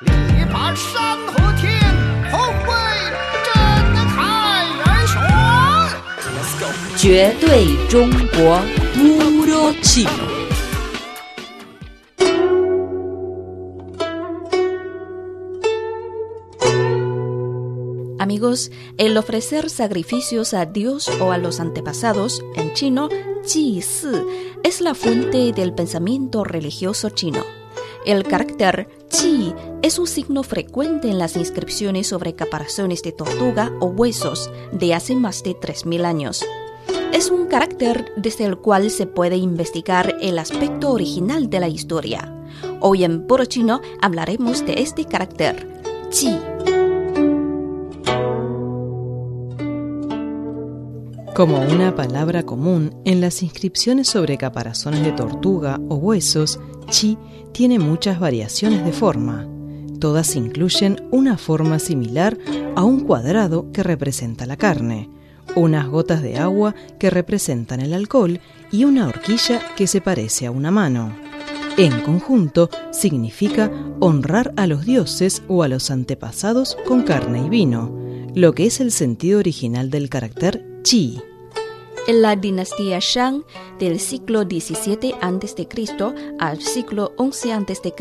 [0.00, 0.07] 力
[0.51, 1.77] 拔山河天，
[2.31, 2.73] 宏伟
[3.45, 3.53] 震
[4.07, 5.19] 撼人雄。
[6.97, 8.61] 绝对中国
[8.99, 10.07] 乌鲁奇。
[18.17, 23.09] Amigos, el ofrecer sacrificios a Dios o a los antepasados, en chino,
[23.45, 24.07] Ji Si,
[24.63, 27.43] es la fuente del pensamiento religioso chino.
[28.05, 33.87] El carácter Chi es un signo frecuente en las inscripciones sobre caparazones de tortuga o
[33.87, 36.45] huesos de hace más de 3.000 años.
[37.13, 42.35] Es un carácter desde el cual se puede investigar el aspecto original de la historia.
[42.79, 45.67] Hoy en Puro Chino hablaremos de este carácter,
[46.09, 46.37] Chi.
[51.35, 57.17] Como una palabra común en las inscripciones sobre caparazones de tortuga o huesos, chi
[57.51, 59.50] tiene muchas variaciones de forma.
[60.01, 62.35] Todas incluyen una forma similar
[62.75, 65.11] a un cuadrado que representa la carne,
[65.55, 68.39] unas gotas de agua que representan el alcohol
[68.71, 71.15] y una horquilla que se parece a una mano.
[71.77, 77.95] En conjunto significa honrar a los dioses o a los antepasados con carne y vino,
[78.33, 81.21] lo que es el sentido original del carácter chi.
[82.07, 83.43] En la dinastía Shang
[83.77, 85.67] del siglo XVII a.C.
[86.39, 87.93] al siglo XI a.C.,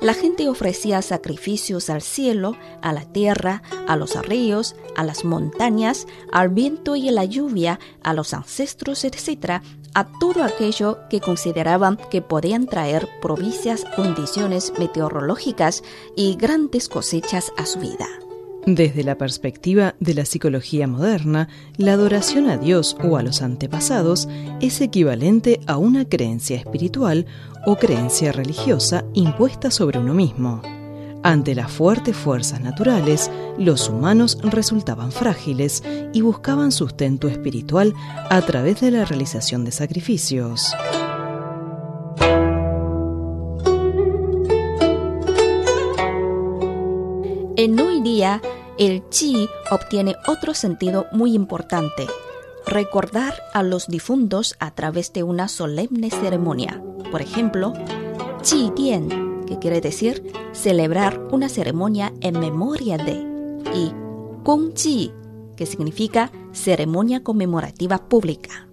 [0.00, 6.06] la gente ofrecía sacrificios al cielo, a la tierra, a los ríos, a las montañas,
[6.30, 9.62] al viento y a la lluvia, a los ancestros, etc.,
[9.94, 15.82] a todo aquello que consideraban que podían traer propicias condiciones meteorológicas
[16.14, 18.06] y grandes cosechas a su vida.
[18.74, 24.28] Desde la perspectiva de la psicología moderna, la adoración a Dios o a los antepasados
[24.60, 27.24] es equivalente a una creencia espiritual
[27.64, 30.60] o creencia religiosa impuesta sobre uno mismo.
[31.22, 37.94] Ante las fuertes fuerzas naturales, los humanos resultaban frágiles y buscaban sustento espiritual
[38.28, 40.74] a través de la realización de sacrificios.
[47.56, 48.40] En hoy día,
[48.78, 52.06] el chi obtiene otro sentido muy importante,
[52.66, 56.82] recordar a los difuntos a través de una solemne ceremonia.
[57.10, 57.72] Por ejemplo,
[58.42, 63.14] chi tian, que quiere decir celebrar una ceremonia en memoria de,
[63.74, 63.92] y
[64.44, 65.12] gong chi,
[65.56, 68.68] que significa ceremonia conmemorativa pública.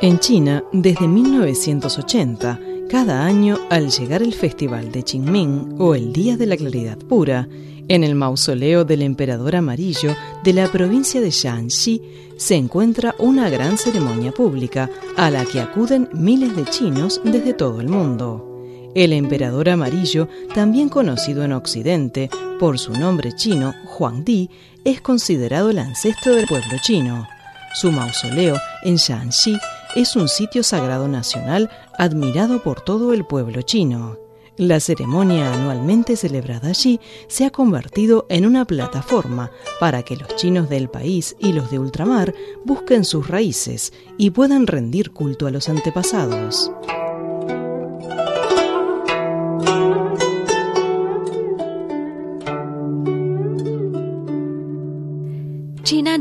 [0.00, 2.58] En China, desde 1980,
[2.90, 7.46] cada año, al llegar el Festival de Qingming o el Día de la Claridad Pura,
[7.86, 12.02] en el mausoleo del emperador amarillo de la provincia de Shanxi
[12.36, 17.80] se encuentra una gran ceremonia pública a la que acuden miles de chinos desde todo
[17.80, 18.64] el mundo.
[18.96, 22.28] El emperador amarillo, también conocido en Occidente
[22.58, 24.50] por su nombre chino Huangdi,
[24.84, 27.28] es considerado el ancestro del pueblo chino.
[27.72, 29.56] Su mausoleo en Shanxi
[29.96, 34.18] es un sitio sagrado nacional admirado por todo el pueblo chino.
[34.56, 40.68] La ceremonia anualmente celebrada allí se ha convertido en una plataforma para que los chinos
[40.68, 42.34] del país y los de ultramar
[42.64, 46.70] busquen sus raíces y puedan rendir culto a los antepasados.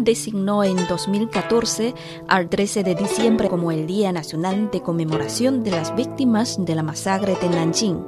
[0.10, 1.94] Designó en 2014
[2.28, 6.82] al 13 de diciembre como el Día Nacional de Conmemoración de las Víctimas de la
[6.82, 8.04] Masacre de Nanjing.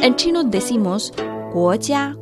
[0.00, 1.12] En chino decimos
[1.52, 2.16] Guojia.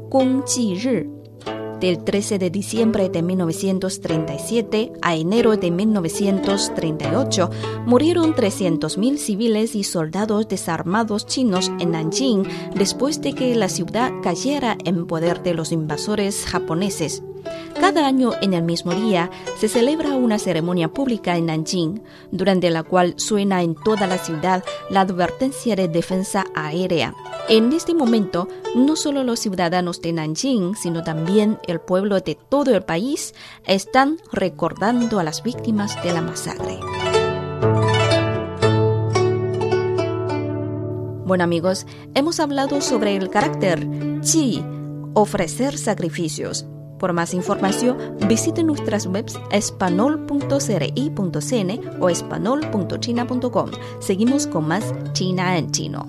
[1.80, 7.50] Del 13 de diciembre de 1937 a enero de 1938
[7.86, 12.44] murieron 300.000 civiles y soldados desarmados chinos en Nanjing
[12.75, 17.22] después de que la ciudad cayera en poder de los invasores japoneses.
[17.80, 22.82] Cada año en el mismo día se celebra una ceremonia pública en Nanjing, durante la
[22.82, 27.14] cual suena en toda la ciudad la advertencia de defensa aérea.
[27.48, 32.77] En este momento, no solo los ciudadanos de Nanjing, sino también el pueblo de todo
[32.77, 33.34] el país
[33.66, 36.78] están recordando a las víctimas de la masacre.
[41.24, 43.88] Bueno amigos, hemos hablado sobre el carácter
[44.21, 44.62] chi,
[45.15, 46.66] ofrecer sacrificios.
[47.00, 47.97] Por más información,
[48.28, 50.20] visite nuestras webs espanol.cri.cn
[51.98, 53.70] o espanol.china.com.
[54.00, 56.06] Seguimos con más China en chino.